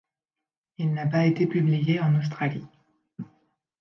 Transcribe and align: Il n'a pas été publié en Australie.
Il 0.79 0.95
n'a 0.95 1.05
pas 1.05 1.27
été 1.27 1.45
publié 1.45 1.99
en 1.99 2.19
Australie. 2.19 2.65